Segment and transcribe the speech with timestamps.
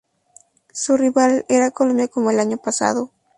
[0.73, 3.11] Su rival, era Colombia como el año pasado.